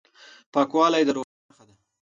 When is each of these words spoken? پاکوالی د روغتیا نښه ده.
پاکوالی 0.53 1.03
د 1.07 1.09
روغتیا 1.15 1.43
نښه 1.47 1.63
ده. 1.67 1.73